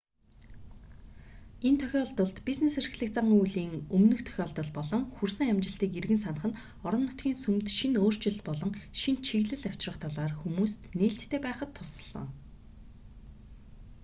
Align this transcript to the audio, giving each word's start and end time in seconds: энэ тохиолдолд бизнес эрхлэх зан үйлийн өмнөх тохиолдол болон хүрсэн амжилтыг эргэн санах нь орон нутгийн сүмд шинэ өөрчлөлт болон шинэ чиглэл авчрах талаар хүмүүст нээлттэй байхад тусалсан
энэ 1.67 1.79
тохиолдолд 1.83 2.37
бизнес 2.47 2.73
эрхлэх 2.81 3.09
зан 3.13 3.27
үйлийн 3.37 3.73
өмнөх 3.95 4.21
тохиолдол 4.27 4.71
болон 4.77 5.01
хүрсэн 5.15 5.47
амжилтыг 5.53 5.91
эргэн 5.99 6.19
санах 6.21 6.45
нь 6.49 6.59
орон 6.87 7.03
нутгийн 7.05 7.37
сүмд 7.43 7.65
шинэ 7.79 7.97
өөрчлөлт 8.05 8.41
болон 8.49 8.71
шинэ 9.01 9.23
чиглэл 9.27 9.67
авчрах 9.69 9.97
талаар 10.03 10.33
хүмүүст 10.41 10.81
нээлттэй 10.99 11.39
байхад 11.45 11.69
тусалсан 11.77 12.27